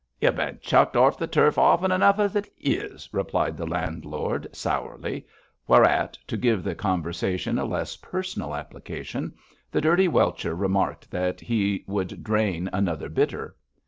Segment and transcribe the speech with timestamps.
[0.19, 5.27] 'Y've bin chucked orf the turf often enough as it is,' replied the landlord, sourly,
[5.67, 9.31] whereat, to give the conversation a less personal application,
[9.69, 13.55] the dirty welcher remarked that he would drain another bitter.